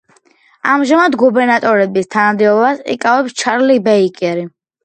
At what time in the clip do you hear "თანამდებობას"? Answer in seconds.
2.15-2.81